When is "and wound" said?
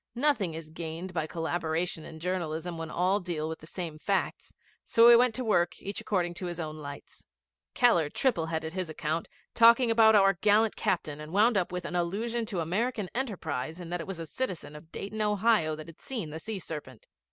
11.21-11.55